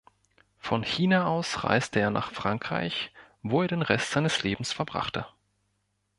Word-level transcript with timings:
Von 0.57 0.81
China 0.81 1.27
aus 1.27 1.63
reiste 1.63 1.99
er 1.99 2.09
nach 2.09 2.31
Frankreich, 2.31 3.11
wo 3.43 3.61
er 3.61 3.67
den 3.67 3.83
Rest 3.83 4.09
seines 4.09 4.41
Lebens 4.41 4.73
verbrachte. 4.73 5.27